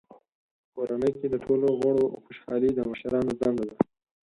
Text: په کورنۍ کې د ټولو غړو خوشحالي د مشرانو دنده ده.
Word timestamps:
په 0.65 0.69
کورنۍ 0.75 1.11
کې 1.19 1.27
د 1.29 1.35
ټولو 1.45 1.67
غړو 1.81 2.05
خوشحالي 2.23 2.69
د 2.75 2.79
مشرانو 2.89 3.31
دنده 3.39 3.65
ده. 3.69 3.77